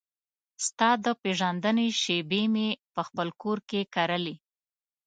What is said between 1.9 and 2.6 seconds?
شیبې